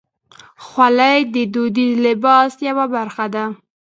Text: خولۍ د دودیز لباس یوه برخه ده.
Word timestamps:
خولۍ 0.65 1.19
د 1.33 1.35
دودیز 1.53 1.93
لباس 2.05 2.51
یوه 2.67 2.85
برخه 2.95 3.25
ده. 3.33 3.45